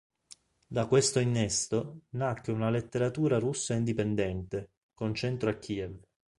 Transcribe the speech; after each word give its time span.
Da 0.65 0.87
questo 0.87 1.19
innesto, 1.19 2.05
nacque 2.13 2.51
una 2.51 2.71
letteratura 2.71 3.37
russa 3.37 3.75
indipendente, 3.75 4.71
con 4.95 5.13
centro 5.13 5.47
a 5.47 5.53
Kiev. 5.53 5.99